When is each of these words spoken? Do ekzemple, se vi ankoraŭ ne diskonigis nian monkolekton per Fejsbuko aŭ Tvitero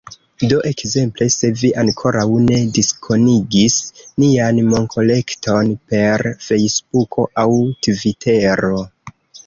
Do 0.51 0.55
ekzemple, 0.69 1.27
se 1.35 1.51
vi 1.59 1.69
ankoraŭ 1.81 2.23
ne 2.47 2.63
diskonigis 2.79 3.77
nian 4.25 4.65
monkolekton 4.73 5.73
per 5.93 6.27
Fejsbuko 6.51 7.31
aŭ 7.47 7.49
Tvitero 7.89 8.87